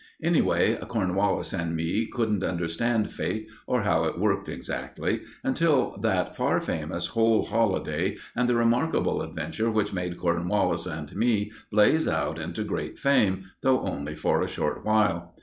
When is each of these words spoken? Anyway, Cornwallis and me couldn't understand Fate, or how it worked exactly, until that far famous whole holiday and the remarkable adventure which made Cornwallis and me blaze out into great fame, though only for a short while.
Anyway, 0.23 0.75
Cornwallis 0.87 1.53
and 1.53 1.75
me 1.75 2.07
couldn't 2.07 2.43
understand 2.43 3.11
Fate, 3.11 3.47
or 3.67 3.83
how 3.83 4.03
it 4.05 4.17
worked 4.17 4.49
exactly, 4.49 5.19
until 5.43 5.95
that 6.01 6.35
far 6.35 6.59
famous 6.59 7.05
whole 7.05 7.43
holiday 7.45 8.17
and 8.35 8.49
the 8.49 8.55
remarkable 8.55 9.21
adventure 9.21 9.69
which 9.69 9.93
made 9.93 10.17
Cornwallis 10.17 10.87
and 10.87 11.15
me 11.15 11.51
blaze 11.69 12.07
out 12.07 12.39
into 12.39 12.63
great 12.63 12.97
fame, 12.97 13.51
though 13.61 13.81
only 13.81 14.15
for 14.15 14.41
a 14.41 14.47
short 14.47 14.83
while. 14.83 15.35